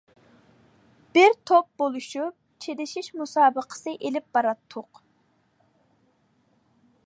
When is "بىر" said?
1.17-1.35